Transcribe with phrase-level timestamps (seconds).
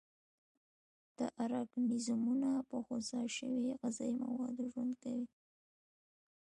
[1.17, 5.27] دا ارګانیزمونه په خوسا شوي غذایي موادو ژوند کوي.